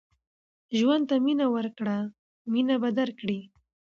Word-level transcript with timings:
ژوند 0.77 1.03
ته 1.09 1.15
مینه 1.25 1.47
ورکړه 1.55 1.97
مینه 2.51 2.75
به 2.81 2.89
درکړي 2.99 3.39